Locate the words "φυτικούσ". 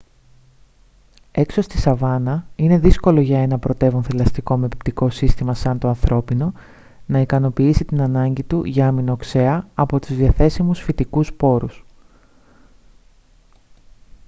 10.81-11.33